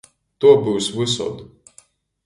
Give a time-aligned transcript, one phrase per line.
[0.39, 1.37] Tuo byus vysod.